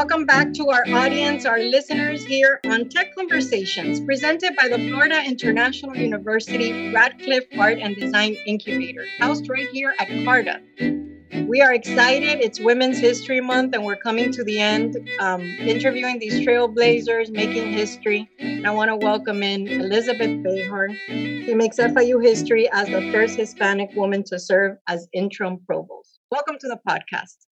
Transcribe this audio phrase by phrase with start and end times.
[0.00, 5.22] Welcome back to our audience, our listeners here on Tech Conversations, presented by the Florida
[5.22, 10.62] International University Radcliffe Art and Design Incubator, housed right here at CARTA.
[11.46, 12.40] We are excited.
[12.40, 17.70] It's Women's History Month, and we're coming to the end, um, interviewing these trailblazers, making
[17.74, 18.26] history.
[18.38, 20.96] And I want to welcome in Elizabeth Bejar.
[21.44, 26.20] She makes FIU history as the first Hispanic woman to serve as interim provost.
[26.30, 27.49] Welcome to the podcast.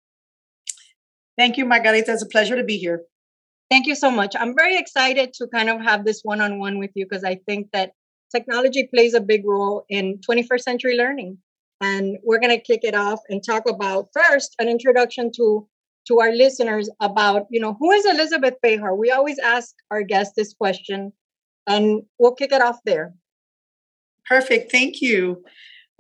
[1.39, 2.13] Thank you, Margarita.
[2.13, 3.03] It's a pleasure to be here.
[3.71, 4.35] Thank you so much.
[4.39, 7.37] I'm very excited to kind of have this one on one with you because I
[7.47, 7.93] think that
[8.35, 11.39] technology plays a big role in 21st century learning.
[11.81, 15.69] And we're going to kick it off and talk about first an introduction to
[16.09, 18.97] to our listeners about, you know, who is Elizabeth Bejar?
[18.97, 21.13] We always ask our guests this question
[21.67, 23.15] and we'll kick it off there.
[24.27, 24.73] Perfect.
[24.73, 25.45] Thank you.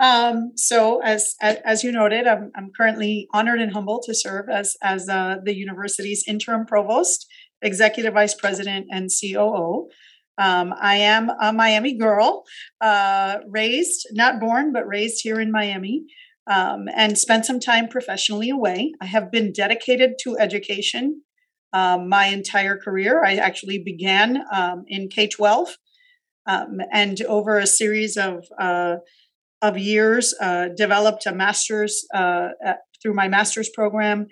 [0.01, 4.77] Um, so, as, as you noted, I'm, I'm currently honored and humbled to serve as
[4.83, 7.27] as uh, the university's interim provost,
[7.63, 9.88] executive vice president, and COO.
[10.38, 12.45] Um, I am a Miami girl,
[12.80, 16.04] uh, raised, not born, but raised here in Miami,
[16.46, 18.93] um, and spent some time professionally away.
[19.01, 21.23] I have been dedicated to education
[21.73, 23.24] um, my entire career.
[23.24, 25.76] I actually began um, in K 12
[26.46, 28.96] um, and over a series of uh,
[29.62, 34.26] of years, uh, developed a master's uh, at, through my master's program,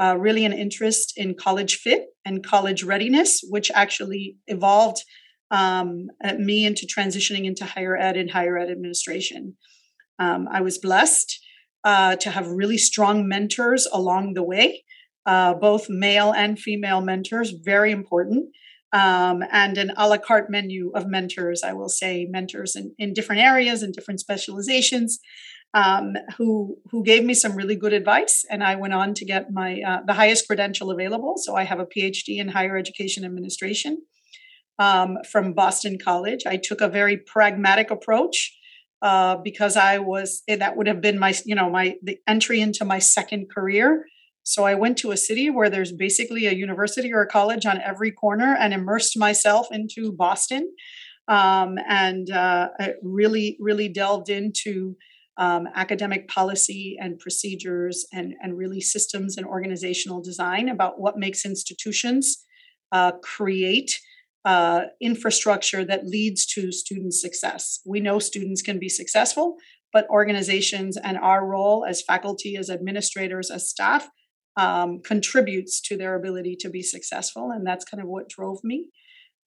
[0.00, 5.02] uh, really an interest in college fit and college readiness, which actually evolved
[5.50, 6.06] um,
[6.38, 9.56] me into transitioning into higher ed and higher ed administration.
[10.18, 11.38] Um, I was blessed
[11.84, 14.84] uh, to have really strong mentors along the way,
[15.26, 18.46] uh, both male and female mentors, very important
[18.92, 21.62] um, and an a la carte menu of mentors.
[21.62, 25.18] I will say mentors in, in different areas and different specializations
[25.74, 29.50] um, who who gave me some really good advice, and I went on to get
[29.50, 31.34] my uh, the highest credential available.
[31.36, 34.02] So I have a PhD in higher education administration
[34.78, 36.42] um, from Boston College.
[36.46, 38.56] I took a very pragmatic approach.
[39.00, 42.84] Uh, because I was that would have been my you know my the entry into
[42.84, 44.04] my second career
[44.44, 47.80] so I went to a city where there's basically a university or a college on
[47.80, 50.72] every corner and immersed myself into Boston
[51.28, 52.68] um, and uh,
[53.02, 54.96] really, really delved into
[55.38, 61.46] um, academic policy and procedures and, and really systems and organizational design about what makes
[61.46, 62.44] institutions
[62.90, 63.98] uh, create
[64.44, 67.80] uh, infrastructure that leads to student success.
[67.86, 69.56] We know students can be successful,
[69.92, 74.08] but organizations and our role as faculty, as administrators, as staff
[74.56, 77.50] um, contributes to their ability to be successful.
[77.50, 78.88] And that's kind of what drove me.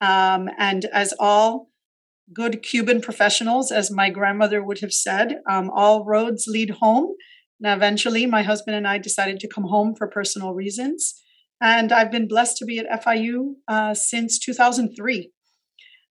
[0.01, 1.69] Um, and as all
[2.33, 7.15] good Cuban professionals, as my grandmother would have said, um, all roads lead home.
[7.59, 11.21] Now, eventually, my husband and I decided to come home for personal reasons.
[11.61, 15.31] And I've been blessed to be at FIU uh, since 2003.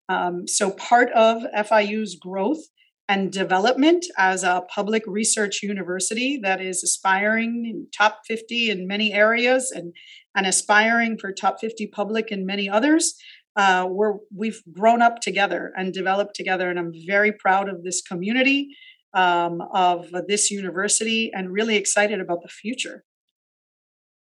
[0.08, 2.64] Um, so, part of FIU's growth
[3.08, 9.12] and development as a public research university that is aspiring in top 50 in many
[9.12, 9.92] areas and,
[10.34, 13.14] and aspiring for top 50 public in many others.
[13.56, 18.00] Uh, we're, we've grown up together and developed together, and I'm very proud of this
[18.00, 18.74] community,
[19.12, 23.04] um, of this university, and really excited about the future.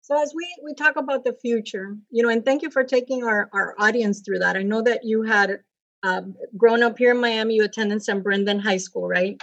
[0.08, 3.26] So as we we talk about the future, you know, and thank you for taking
[3.26, 4.56] our our audience through that.
[4.56, 5.60] I know that you had
[6.07, 6.23] um,
[6.62, 9.35] grown up here in Miami, you attended San Brendan High School, right?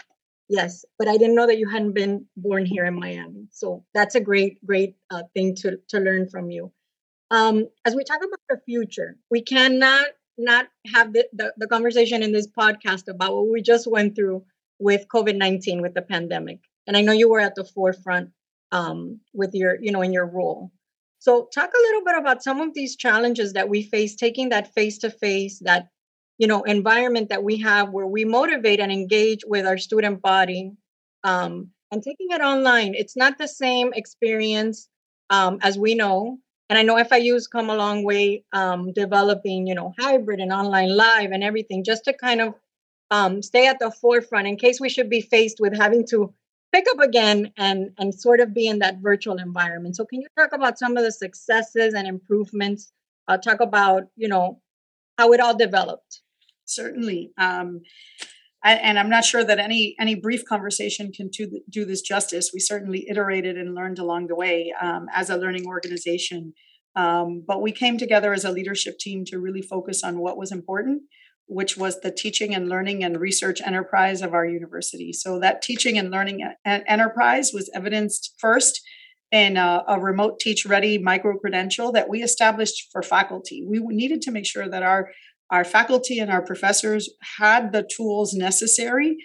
[0.58, 3.42] Yes, but I didn't know that you hadn't been born here in Miami.
[3.60, 3.66] So
[3.96, 6.64] that's a great, great uh, thing to to learn from you.
[7.30, 10.64] Um, as we talk about the future, we cannot not
[10.94, 14.38] have the, the, the conversation in this podcast about what we just went through
[14.78, 16.60] with COVID nineteen, with the pandemic.
[16.86, 18.28] And I know you were at the forefront
[18.78, 18.98] um,
[19.40, 20.70] with your, you know, in your role.
[21.18, 24.74] So talk a little bit about some of these challenges that we face, taking that
[24.74, 25.88] face to face, that
[26.38, 30.72] you know environment that we have where we motivate and engage with our student body
[31.22, 32.94] um, and taking it online.
[32.94, 34.88] It's not the same experience
[35.30, 36.38] um, as we know.
[36.70, 40.96] And i know fiu's come a long way um, developing you know hybrid and online
[40.96, 42.54] live and everything just to kind of
[43.10, 46.32] um, stay at the forefront in case we should be faced with having to
[46.72, 49.94] pick up again and and sort of be in that virtual environment.
[49.94, 52.92] So can you talk about some of the successes and improvements?
[53.28, 54.60] Uh, talk about you know
[55.18, 56.22] how it all developed
[56.64, 57.32] certainly.
[57.38, 57.82] Um,
[58.64, 62.50] and I'm not sure that any any brief conversation can do, do this justice.
[62.52, 66.54] We certainly iterated and learned along the way um, as a learning organization.
[66.96, 70.50] Um, but we came together as a leadership team to really focus on what was
[70.50, 71.02] important,
[71.46, 75.12] which was the teaching and learning and research enterprise of our university.
[75.12, 78.80] So that teaching and learning enterprise was evidenced first
[79.30, 83.66] in a, a remote teach ready micro credential that we established for faculty.
[83.66, 85.10] We needed to make sure that our
[85.54, 87.08] our faculty and our professors
[87.38, 89.16] had the tools necessary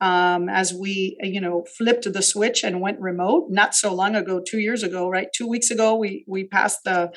[0.00, 3.46] um, as we you know flipped the switch and went remote.
[3.50, 5.28] Not so long ago two years ago right?
[5.32, 7.12] Two weeks ago we we passed the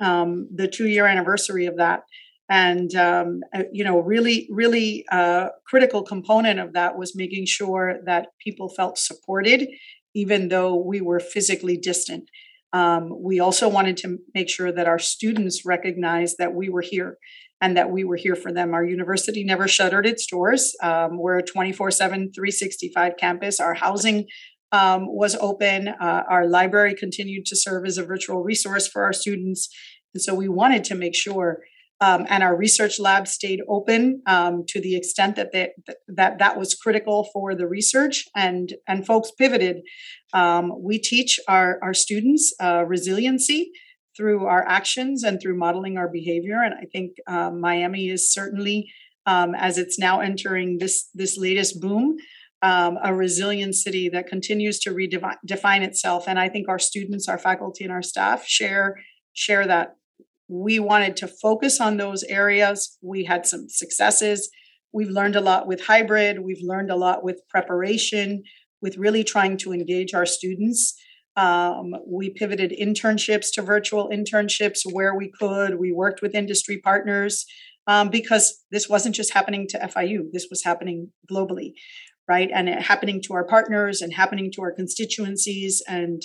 [0.00, 2.00] um, the two year anniversary of that.
[2.48, 7.86] And um, uh, you know really really uh, critical component of that was making sure
[8.06, 9.68] that people felt supported
[10.14, 12.30] even though we were physically distant.
[12.72, 17.18] Um, we also wanted to make sure that our students recognized that we were here
[17.60, 18.74] and that we were here for them.
[18.74, 20.74] Our university never shuttered its doors.
[20.82, 23.60] Um, we're a 24 7, 365 campus.
[23.60, 24.26] Our housing
[24.72, 25.88] um, was open.
[25.88, 29.68] Uh, our library continued to serve as a virtual resource for our students.
[30.14, 31.60] And so we wanted to make sure.
[31.98, 35.70] Um, and our research lab stayed open um, to the extent that, they,
[36.08, 39.78] that that was critical for the research, and and folks pivoted.
[40.34, 43.70] Um, we teach our our students uh, resiliency,
[44.16, 46.62] through our actions and through modeling our behavior.
[46.62, 48.90] And I think um, Miami is certainly,
[49.26, 52.16] um, as it's now entering this this latest boom,
[52.62, 56.24] um, a resilient city that continues to redefine itself.
[56.26, 58.96] And I think our students, our faculty, and our staff share
[59.32, 59.96] share that.
[60.48, 62.98] We wanted to focus on those areas.
[63.02, 64.48] We had some successes.
[64.92, 66.38] We've learned a lot with hybrid.
[66.38, 68.44] We've learned a lot with preparation,
[68.80, 70.94] with really trying to engage our students.
[71.36, 75.78] Um, we pivoted internships to virtual internships where we could.
[75.78, 77.44] We worked with industry partners
[77.86, 81.72] um, because this wasn't just happening to FIU, this was happening globally,
[82.28, 82.50] right?
[82.52, 85.82] And it happening to our partners and happening to our constituencies.
[85.86, 86.22] And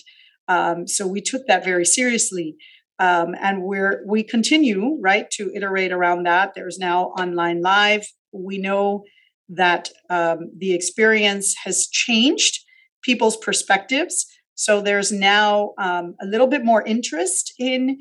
[0.48, 2.56] um, so we took that very seriously.
[3.00, 6.54] Um, and we're we continue right to iterate around that.
[6.56, 8.06] There's now online live.
[8.32, 9.04] We know
[9.50, 12.60] that um, the experience has changed
[13.04, 14.26] people's perspectives
[14.62, 17.98] so there's now um, a little bit more interest in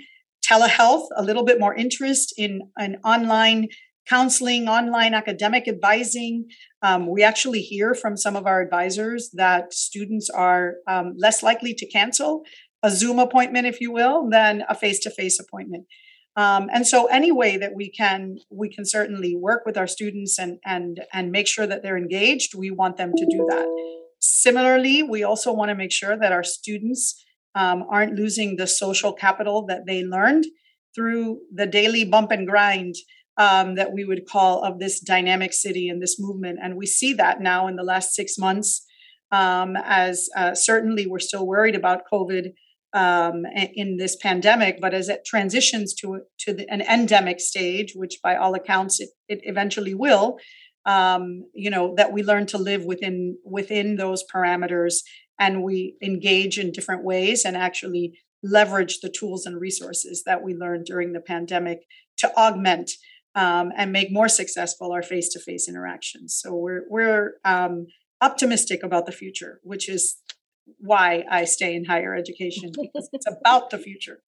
[0.47, 3.69] telehealth, a little bit more interest in an online
[4.07, 6.49] counseling, online academic advising.
[6.83, 11.73] Um, we actually hear from some of our advisors that students are um, less likely
[11.73, 12.43] to cancel
[12.83, 15.87] a Zoom appointment, if you will, than a face-to-face appointment.
[16.37, 20.39] Um, and so, any way that we can, we can certainly work with our students
[20.39, 22.55] and and and make sure that they're engaged.
[22.55, 24.00] We want them to do that.
[24.21, 27.25] Similarly, we also want to make sure that our students
[27.55, 30.45] um, aren't losing the social capital that they learned
[30.95, 32.95] through the daily bump and grind
[33.37, 36.59] um, that we would call of this dynamic city and this movement.
[36.63, 38.85] And we see that now in the last six months,
[39.33, 42.53] um, as uh, certainly we're still worried about COVID
[42.93, 43.45] um,
[43.75, 48.35] in this pandemic, but as it transitions to to the, an endemic stage, which by
[48.37, 50.39] all accounts it, it eventually will,
[50.87, 55.03] um, you know that we learn to live within within those parameters
[55.39, 60.55] and we engage in different ways and actually leverage the tools and resources that we
[60.55, 61.81] learned during the pandemic
[62.17, 62.93] to augment
[63.35, 66.39] um, and make more successful our face-to-face interactions.
[66.41, 67.87] So we're we're um,
[68.21, 70.17] optimistic about the future which is
[70.79, 74.21] why i stay in higher education because it's about the future.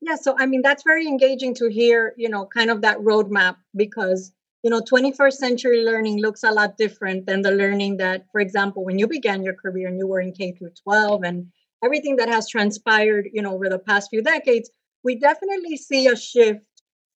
[0.00, 3.56] Yeah so i mean that's very engaging to hear you know kind of that roadmap
[3.76, 4.32] because
[4.62, 8.84] you know 21st century learning looks a lot different than the learning that for example
[8.84, 11.46] when you began your career and you were in k through 12 and
[11.84, 14.70] everything that has transpired you know over the past few decades
[15.02, 16.60] we definitely see a shift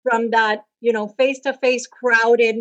[0.03, 2.57] from that you know face to face crowded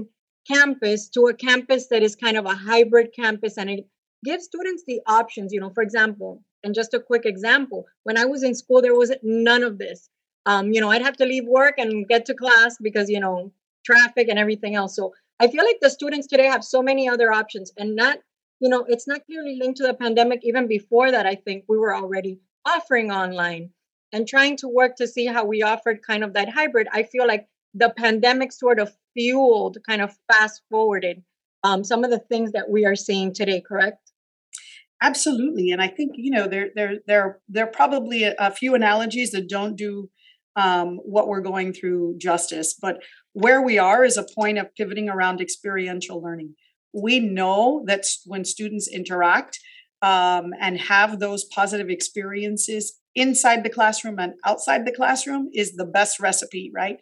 [0.47, 3.85] campus to a campus that is kind of a hybrid campus and it
[4.23, 8.25] gives students the options you know for example and just a quick example when i
[8.25, 10.09] was in school there was none of this.
[10.47, 13.51] Um, you know i'd have to leave work and get to class because you know
[13.85, 14.95] traffic and everything else.
[14.95, 18.19] So I feel like the students today have so many other options and not,
[18.59, 20.41] you know, it's not clearly linked to the pandemic.
[20.43, 23.71] Even before that, I think we were already offering online
[24.13, 26.87] and trying to work to see how we offered kind of that hybrid.
[26.91, 31.23] I feel like the pandemic sort of fueled, kind of fast forwarded
[31.63, 34.11] um, some of the things that we are seeing today, correct?
[35.01, 38.75] Absolutely, and I think you know there there there there are probably a, a few
[38.75, 40.09] analogies that don't do
[40.55, 43.01] um, what we're going through justice, but
[43.33, 46.55] where we are is a point of pivoting around experiential learning.
[46.93, 49.59] We know that when students interact
[50.01, 55.85] um, and have those positive experiences inside the classroom and outside the classroom is the
[55.85, 56.97] best recipe, right?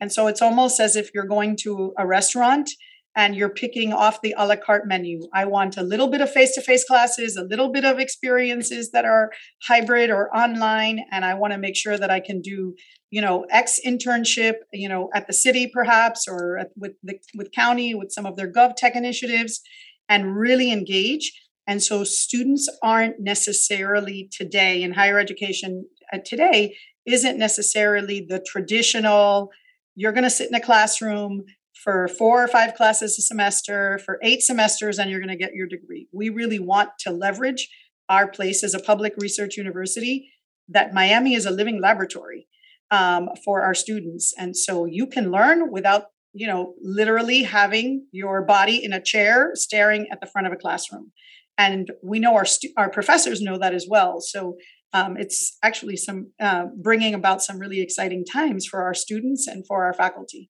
[0.00, 2.70] And so it's almost as if you're going to a restaurant
[3.16, 5.20] and you're picking off the a la carte menu.
[5.32, 8.90] I want a little bit of face to face classes, a little bit of experiences
[8.90, 9.30] that are
[9.62, 12.74] hybrid or online, and I want to make sure that I can do
[13.10, 17.52] you know X internship, you know, at the city perhaps or at, with the with
[17.52, 19.60] county with some of their gov tech initiatives,
[20.08, 21.32] and really engage.
[21.66, 29.50] And so students aren't necessarily today in higher education uh, today isn't necessarily the traditional
[29.96, 31.44] you're going to sit in a classroom
[31.84, 35.54] for four or five classes a semester for eight semesters and you're going to get
[35.54, 36.08] your degree.
[36.12, 37.68] We really want to leverage
[38.08, 40.30] our place as a public research university
[40.68, 42.48] that Miami is a living laboratory
[42.90, 44.32] um, for our students.
[44.38, 49.50] And so you can learn without, you know, literally having your body in a chair
[49.54, 51.12] staring at the front of a classroom.
[51.58, 54.20] And we know our stu- our professors know that as well.
[54.20, 54.56] So
[54.92, 59.66] um, it's actually some uh, bringing about some really exciting times for our students and
[59.66, 60.50] for our faculty.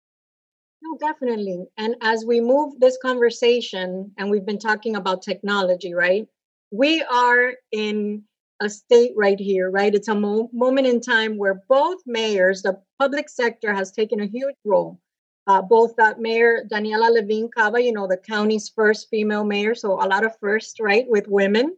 [1.00, 1.66] Definitely.
[1.76, 6.26] And as we move this conversation, and we've been talking about technology, right?
[6.70, 8.25] We are in
[8.61, 9.94] a state right here, right?
[9.94, 14.26] It's a mo- moment in time where both mayors, the public sector has taken a
[14.26, 15.00] huge role.
[15.46, 19.94] Uh, both that Mayor Daniela Levine Cava, you know, the county's first female mayor, so
[19.94, 21.76] a lot of firsts, right, with women.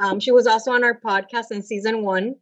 [0.00, 2.34] Um, she was also on our podcast in season one.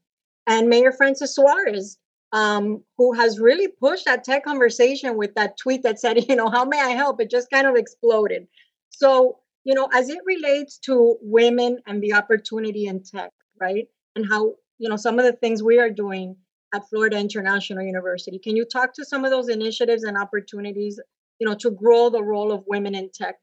[0.46, 1.98] And Mayor Francis Suarez,
[2.32, 6.48] um, who has really pushed that tech conversation with that tweet that said, you know,
[6.48, 7.20] how may I help?
[7.20, 8.46] It just kind of exploded.
[8.90, 13.86] So, you know, as it relates to women and the opportunity in tech, right?
[14.16, 16.36] And how, you know, some of the things we are doing
[16.74, 18.38] at Florida International University.
[18.38, 20.98] Can you talk to some of those initiatives and opportunities,
[21.38, 23.36] you know, to grow the role of women in tech?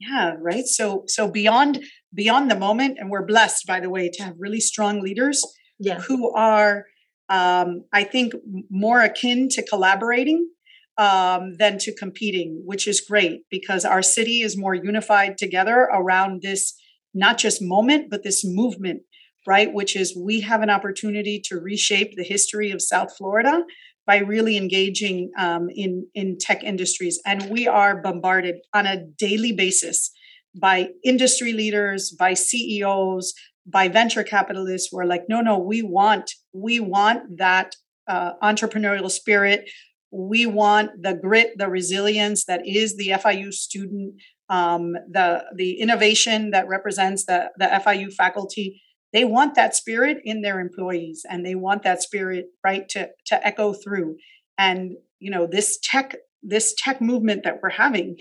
[0.00, 0.64] Yeah, right.
[0.64, 1.84] So so beyond
[2.14, 5.44] beyond the moment, and we're blessed, by the way, to have really strong leaders
[5.78, 5.98] yeah.
[6.00, 6.86] who are
[7.28, 8.32] um, I think
[8.70, 10.48] more akin to collaborating
[10.96, 16.42] um, than to competing, which is great because our city is more unified together around
[16.42, 16.74] this
[17.14, 19.02] not just moment, but this movement,
[19.46, 19.72] right?
[19.72, 23.62] Which is we have an opportunity to reshape the history of South Florida
[24.06, 29.52] by really engaging um, in in tech industries, and we are bombarded on a daily
[29.52, 30.10] basis
[30.58, 33.34] by industry leaders, by CEOs,
[33.70, 37.76] by venture capitalists who are like, no, no, we want we want that
[38.08, 39.70] uh, entrepreneurial spirit.
[40.10, 44.14] We want the grit, the resilience that is the FIU student,
[44.48, 48.80] um, the the innovation that represents the the FIU faculty.
[49.12, 53.46] They want that spirit in their employees, and they want that spirit right to to
[53.46, 54.16] echo through.
[54.56, 58.16] And you know this tech this tech movement that we're having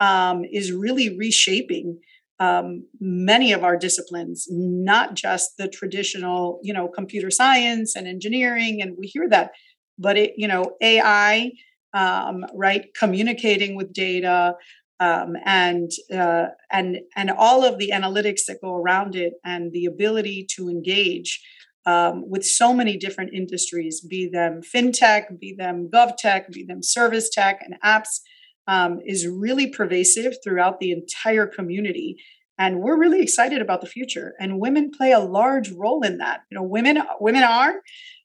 [0.00, 1.98] um, is really reshaping
[2.40, 8.80] um, many of our disciplines, not just the traditional, you know, computer science and engineering,
[8.80, 9.50] and we hear that,
[9.98, 11.52] but it, you know, AI,
[11.94, 14.54] um, right, communicating with data,
[15.00, 19.86] um, and uh, and and all of the analytics that go around it, and the
[19.86, 21.40] ability to engage
[21.86, 27.30] um, with so many different industries, be them fintech, be them govtech, be them service
[27.30, 28.20] tech, and apps
[28.68, 32.22] um, is really pervasive throughout the entire community.
[32.58, 36.42] And we're really excited about the future and women play a large role in that.
[36.50, 37.80] You know women women are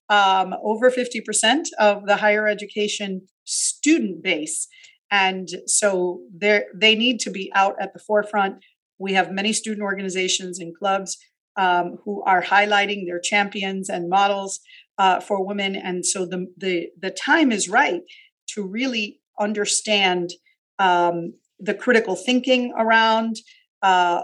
[0.09, 4.67] um, over 50% of the higher education student base.
[5.09, 8.63] And so they need to be out at the forefront.
[8.99, 11.17] We have many student organizations and clubs
[11.55, 14.59] um, who are highlighting their champions and models
[14.97, 15.75] uh, for women.
[15.75, 18.01] And so the, the the time is right
[18.49, 20.31] to really understand
[20.79, 23.37] um, the critical thinking around
[23.81, 24.21] uh,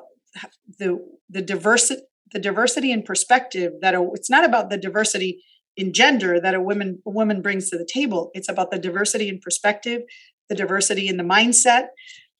[0.77, 0.99] the
[1.29, 2.01] the diversity
[2.31, 5.43] the diversity and perspective that a, it's not about the diversity
[5.75, 8.31] in gender that a woman a woman brings to the table.
[8.33, 10.01] It's about the diversity in perspective,
[10.49, 11.87] the diversity in the mindset,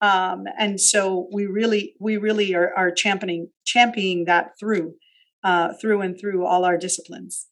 [0.02, 4.94] um, and so we really we really are, are championing championing that through
[5.44, 7.48] uh, through and through all our disciplines.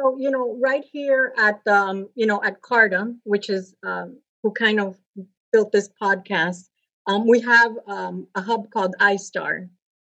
[0.00, 4.52] So you know, right here at um, you know at Carta, which is um, who
[4.52, 4.96] kind of
[5.52, 6.68] built this podcast,
[7.06, 9.68] um, we have um, a hub called iStar,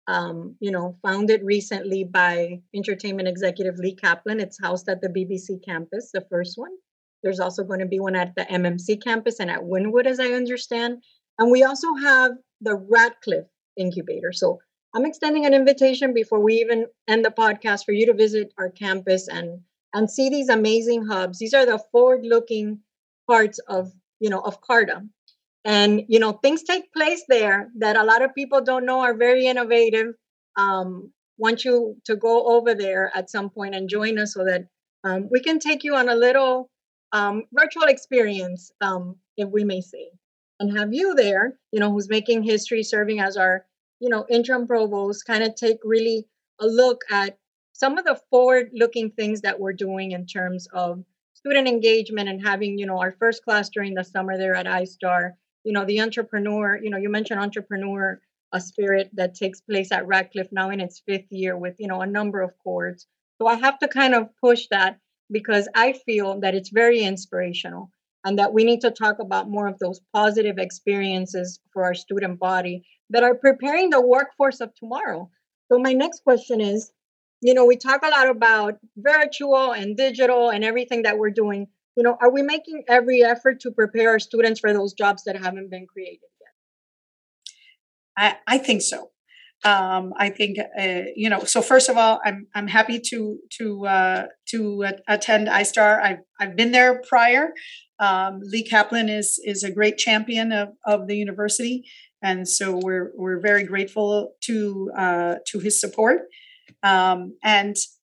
[0.07, 4.39] um, you know, founded recently by entertainment executive Lee Kaplan.
[4.39, 6.71] It's housed at the BBC campus, the first one.
[7.21, 10.33] There's also going to be one at the MMC campus and at Wynwood, as I
[10.33, 11.03] understand.
[11.39, 14.31] And we also have the Radcliffe incubator.
[14.31, 14.59] So
[14.95, 18.69] I'm extending an invitation before we even end the podcast for you to visit our
[18.69, 19.61] campus and
[19.93, 21.39] and see these amazing hubs.
[21.39, 22.79] These are the forward-looking
[23.27, 25.03] parts of you know of Carta
[25.65, 29.15] and you know things take place there that a lot of people don't know are
[29.15, 30.13] very innovative.
[30.57, 34.65] Um, want you to go over there at some point and join us so that
[35.03, 36.69] um, we can take you on a little
[37.11, 40.09] um, virtual experience um, if we may say.
[40.59, 43.65] And have you there you know who's making history serving as our
[43.99, 46.27] you know interim provost kind of take really
[46.59, 47.37] a look at
[47.73, 51.03] some of the forward looking things that we're doing in terms of
[51.33, 55.31] student engagement and having you know our first class during the summer there at istar
[55.63, 58.19] you know the entrepreneur you know you mentioned entrepreneur
[58.53, 62.01] a spirit that takes place at Radcliffe now in its fifth year with, you know,
[62.01, 63.07] a number of chords.
[63.41, 64.99] So I have to kind of push that
[65.31, 67.89] because I feel that it's very inspirational
[68.23, 72.39] and that we need to talk about more of those positive experiences for our student
[72.39, 75.29] body that are preparing the workforce of tomorrow.
[75.71, 76.91] So my next question is,
[77.43, 81.67] you know, we talk a lot about virtual and digital and everything that we're doing.
[81.97, 85.35] You know, are we making every effort to prepare our students for those jobs that
[85.35, 86.21] haven't been created
[88.17, 88.35] yet?
[88.47, 89.09] I, I think so.
[89.65, 91.43] Um, I think uh, you know.
[91.45, 96.01] So first of all, I'm I'm happy to to uh, to attend iStar.
[96.01, 97.53] I've I've been there prior.
[97.99, 101.85] Um, Lee Kaplan is is a great champion of, of the university,
[102.21, 106.23] and so we're we're very grateful to uh, to his support.
[106.83, 107.75] Um, and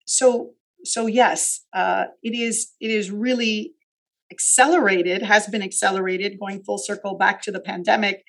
[0.06, 0.50] so
[0.84, 3.74] so yes, uh, it is it is really
[4.30, 8.24] accelerated, has been accelerated, going full circle back to the pandemic.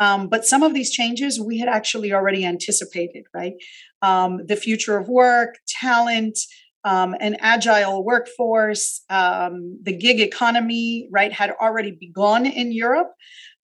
[0.00, 3.54] Um, but some of these changes we had actually already anticipated, right?
[4.00, 6.38] Um, the future of work, talent,
[6.84, 13.10] um, an agile workforce, um, the gig economy, right, had already begun in Europe.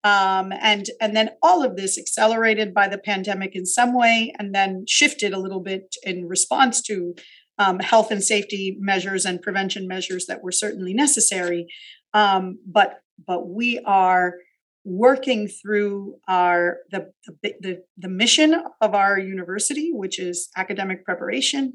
[0.05, 4.53] Um, and and then all of this accelerated by the pandemic in some way, and
[4.53, 7.15] then shifted a little bit in response to
[7.57, 11.65] um, health and safety measures and prevention measures that were certainly necessary.
[12.13, 14.35] Um, but but we are
[14.83, 21.73] working through our the, the, the the mission of our university, which is academic preparation,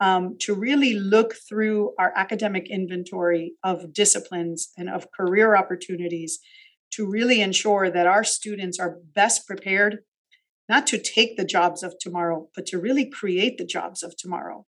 [0.00, 6.40] um, to really look through our academic inventory of disciplines and of career opportunities
[6.92, 9.98] to really ensure that our students are best prepared
[10.68, 14.66] not to take the jobs of tomorrow but to really create the jobs of tomorrow.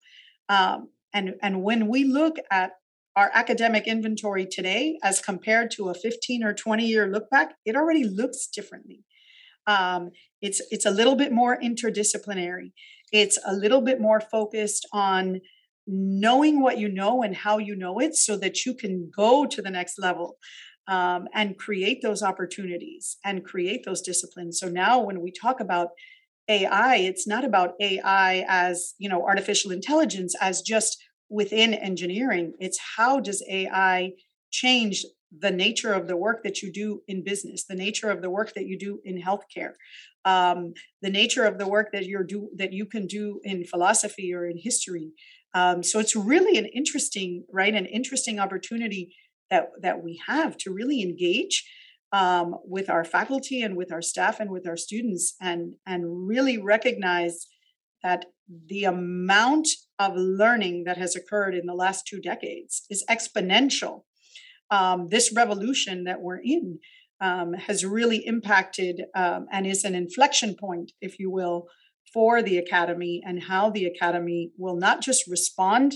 [0.48, 2.72] Um, and and when we look at
[3.16, 7.76] our academic inventory today as compared to a 15 or 20 year look back it
[7.76, 9.04] already looks differently.
[9.68, 10.12] Um,
[10.42, 12.72] it's it's a little bit more interdisciplinary.
[13.12, 15.42] It's a little bit more focused on
[15.88, 19.62] knowing what you know and how you know it so that you can go to
[19.62, 20.38] the next level
[20.90, 24.60] um, and create those opportunities and create those disciplines.
[24.60, 25.90] So now when we talk about
[26.50, 30.98] AI, it's not about AI as, you know, artificial intelligence as just
[31.30, 32.54] within engineering.
[32.60, 34.14] It's how does AI
[34.50, 35.06] change
[35.38, 38.56] the nature of the work that you do in business, the nature of the work
[38.56, 39.74] that you do in healthcare,
[40.26, 40.74] um,
[41.04, 44.48] the nature of the work that you're do that you can do in philosophy or
[44.48, 45.12] in history.
[45.54, 49.14] Um, so it's really an interesting, right, an interesting opportunity
[49.50, 51.66] that that we have to really engage
[52.12, 56.58] um, with our faculty and with our staff and with our students and and really
[56.58, 57.48] recognize
[58.04, 58.26] that
[58.68, 59.68] the amount
[60.00, 64.04] of learning that has occurred in the last two decades is exponential.
[64.72, 66.80] Um, this revolution that we're in
[67.22, 71.68] um, has really impacted um, and is an inflection point if you will
[72.14, 75.94] for the academy and how the academy will not just respond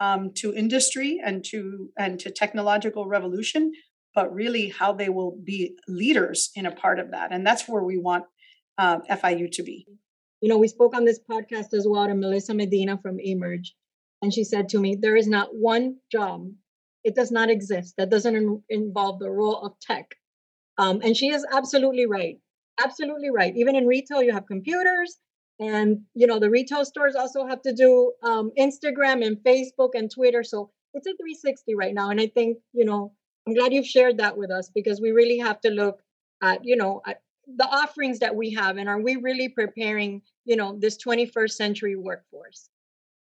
[0.00, 3.72] um, to industry and to and to technological revolution,
[4.14, 7.82] but really how they will be leaders in a part of that, and that's where
[7.82, 8.24] we want
[8.78, 9.86] uh, FIU to be.
[10.40, 13.74] You know, we spoke on this podcast as well to Melissa Medina from Emerge,
[14.22, 16.50] and she said to me, "There is not one job,
[17.04, 20.14] it does not exist that doesn't in- involve the role of tech."
[20.78, 22.38] Um, and she is absolutely right.
[22.84, 23.56] Absolutely right.
[23.56, 25.18] Even in retail, you have computers,
[25.58, 30.10] and you know the retail stores also have to do um, instagram and facebook and
[30.10, 30.42] twitter.
[30.42, 32.10] So it's a 360 right now.
[32.10, 33.12] And i think you know
[33.46, 36.00] i'm glad you've shared that with us because we really have to look
[36.42, 37.20] at you know at
[37.56, 41.96] the offerings that we have and are we really preparing you know this 21st century
[41.96, 42.68] workforce?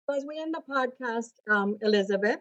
[0.08, 2.40] So as we end the podcast um, elizabeth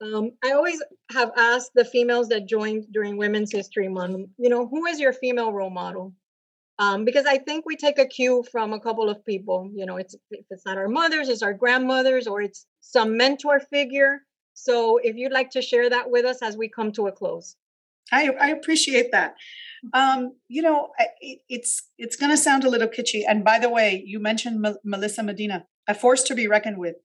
[0.00, 4.66] um, i always have asked the females that joined during women's history month you know
[4.66, 6.14] who is your female role model
[6.80, 9.70] um, because I think we take a cue from a couple of people.
[9.72, 13.60] You know, it's if it's not our mothers, it's our grandmothers, or it's some mentor
[13.60, 14.22] figure.
[14.54, 17.54] So, if you'd like to share that with us as we come to a close,
[18.10, 19.34] I, I appreciate that.
[19.92, 20.88] Um, you know,
[21.20, 23.24] it, it's it's going to sound a little kitschy.
[23.28, 26.96] And by the way, you mentioned M- Melissa Medina, a force to be reckoned with,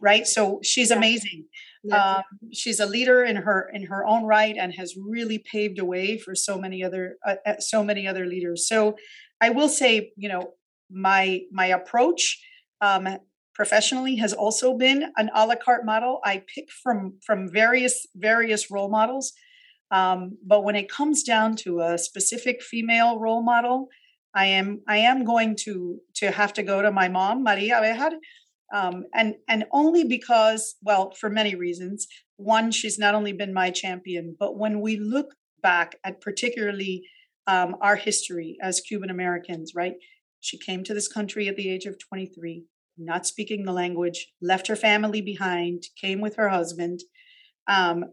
[0.00, 0.26] right?
[0.26, 1.46] So she's amazing.
[1.92, 5.84] Um, she's a leader in her in her own right and has really paved a
[5.84, 8.68] way for so many other uh, uh, so many other leaders.
[8.68, 8.96] So
[9.40, 10.52] I will say, you know,
[10.90, 12.38] my my approach
[12.82, 13.08] um,
[13.54, 16.20] professionally has also been an a la carte model.
[16.22, 19.32] I pick from from various various role models,
[19.90, 23.88] um, but when it comes down to a specific female role model,
[24.34, 28.12] I am I am going to to have to go to my mom, Maria Abejar,
[28.72, 32.06] um, and and only because well for many reasons
[32.36, 37.02] one she's not only been my champion but when we look back at particularly
[37.46, 39.94] um, our history as cuban americans right
[40.40, 42.64] She came to this country at the age of 23,
[42.96, 47.00] not speaking the language, left her family behind, came with her husband,
[47.68, 48.04] um,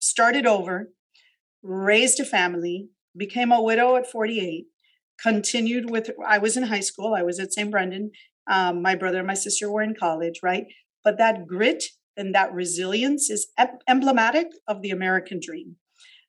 [0.00, 0.90] started over,
[1.62, 4.66] raised a family, became a widow at 48,
[5.20, 7.70] continued with, I was in high school, I was at St.
[7.70, 8.10] Brendan.
[8.48, 10.66] Um, my brother and my sister were in college, right?
[11.04, 11.84] But that grit
[12.16, 13.48] and that resilience is
[13.88, 15.76] emblematic of the American dream.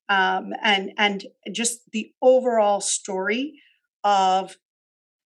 [0.10, 3.62] Um, and and just the overall story
[4.04, 4.58] of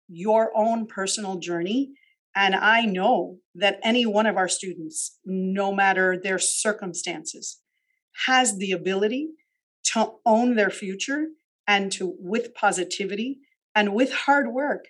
[0.08, 1.92] your own personal journey.
[2.34, 7.60] And I know that any one of our students, no matter their circumstances,
[8.26, 9.30] has the ability
[9.92, 11.28] to own their future
[11.66, 13.38] and to, with positivity
[13.74, 14.86] and with hard work,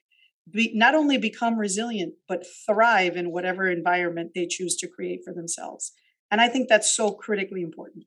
[0.51, 5.33] be, not only become resilient, but thrive in whatever environment they choose to create for
[5.33, 5.93] themselves.
[6.31, 8.05] And I think that's so critically important.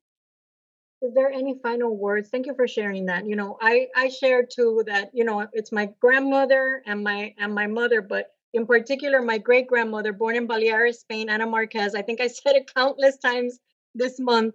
[1.02, 2.30] Is there any final words?
[2.30, 3.26] Thank you for sharing that.
[3.26, 7.56] You know, I I shared too that you know it's my grandmother and my and
[7.56, 11.96] my mother, but in particular my great grandmother, born in Baleares, Spain, Ana Marquez.
[11.96, 13.60] I think I said it countless times
[13.96, 14.54] this month.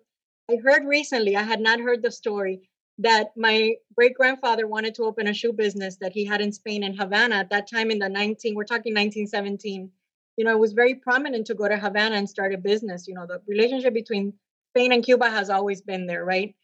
[0.48, 1.34] I heard recently.
[1.34, 2.68] I had not heard the story
[2.98, 6.82] that my great grandfather wanted to open a shoe business that he had in Spain
[6.82, 9.90] in Havana at that time in the 19 we're talking 1917
[10.36, 13.14] you know it was very prominent to go to Havana and start a business you
[13.14, 14.32] know the relationship between
[14.72, 16.54] Spain and Cuba has always been there right?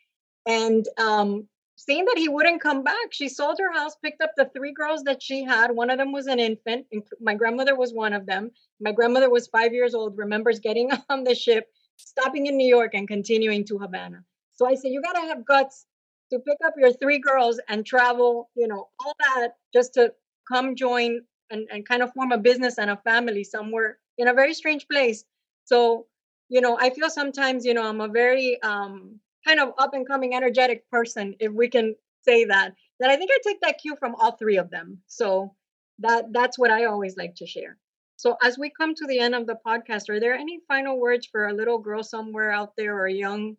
[0.46, 4.50] And um seeing that he wouldn't come back she sold her house picked up the
[4.54, 5.70] three girls that she had.
[5.70, 6.86] One of them was an infant
[7.20, 8.52] my grandmother was one of them.
[8.80, 11.66] My grandmother was 5 years old remembers getting on the ship
[11.96, 14.24] stopping in New York and continuing to Havana.
[14.54, 15.86] So I said you got to have guts
[16.32, 20.12] to pick up your three girls and travel, you know, all that just to
[20.50, 24.34] come join and, and kind of form a business and a family somewhere in a
[24.34, 25.24] very strange place.
[25.64, 26.06] So,
[26.48, 30.08] you know, I feel sometimes, you know, I'm a very um, kind of up and
[30.08, 32.74] coming, energetic person, if we can say that.
[32.98, 34.98] That I think I take that cue from all three of them.
[35.06, 35.54] So
[35.98, 37.76] that that's what I always like to share.
[38.16, 41.26] So as we come to the end of the podcast, are there any final words
[41.26, 43.56] for a little girl somewhere out there or a young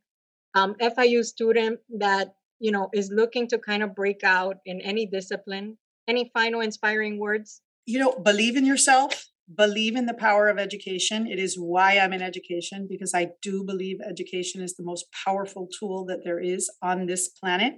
[0.56, 5.06] um, FIU student that you know is looking to kind of break out in any
[5.06, 10.58] discipline any final inspiring words you know believe in yourself believe in the power of
[10.58, 15.06] education it is why i'm in education because i do believe education is the most
[15.26, 17.74] powerful tool that there is on this planet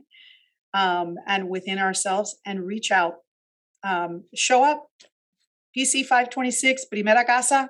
[0.76, 3.16] um, and within ourselves and reach out
[3.84, 4.88] um, show up
[5.76, 7.70] pc 526 primera casa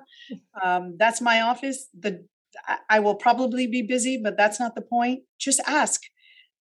[0.62, 2.26] um, that's my office the
[2.88, 5.24] I will probably be busy, but that's not the point.
[5.38, 6.00] Just ask.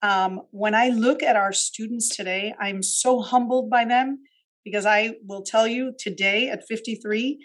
[0.06, 4.20] Um, when I look at our students today, I'm so humbled by them
[4.64, 7.44] because I will tell you today at 53,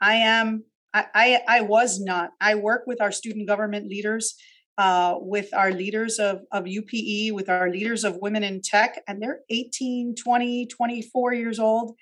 [0.00, 2.30] I am, I, I, I was not.
[2.40, 4.34] I work with our student government leaders,
[4.76, 9.22] uh, with our leaders of, of UPE, with our leaders of women in tech, and
[9.22, 11.94] they're 18, 20, 24 years old.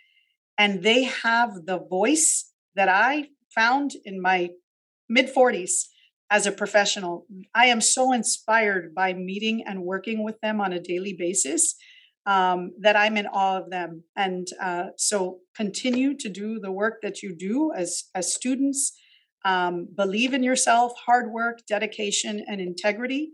[0.56, 4.48] And they have the voice that I found in my
[5.10, 5.82] mid 40s
[6.30, 7.26] as a professional.
[7.54, 11.74] I am so inspired by meeting and working with them on a daily basis
[12.26, 14.04] um, that I'm in awe of them.
[14.14, 18.92] And uh, so continue to do the work that you do as, as students.
[19.44, 23.30] Um, believe in yourself, hard work, dedication, and integrity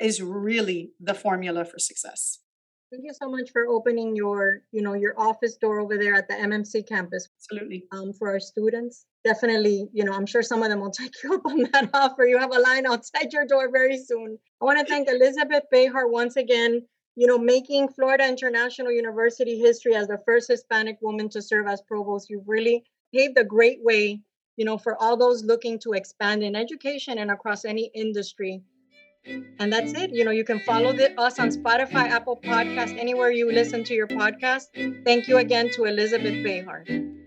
[0.00, 2.40] is really the formula for success.
[2.92, 6.28] Thank you so much for opening your, you know, your office door over there at
[6.28, 7.28] the MMC campus.
[7.36, 7.82] Absolutely.
[7.90, 11.34] Um, for our students, definitely, you know, I'm sure some of them will take you
[11.34, 12.24] up on that offer.
[12.24, 14.38] You have a line outside your door very soon.
[14.62, 16.86] I want to thank Elizabeth Bejar once again.
[17.16, 21.82] You know, making Florida International University history as the first Hispanic woman to serve as
[21.82, 22.30] provost.
[22.30, 24.20] You've really paved a great way,
[24.56, 28.62] you know, for all those looking to expand in education and across any industry.
[29.58, 30.12] And that's it.
[30.12, 33.94] You know, you can follow the, us on Spotify, Apple Podcast, anywhere you listen to
[33.94, 34.68] your podcast.
[35.04, 37.25] Thank you again to Elizabeth Bejar.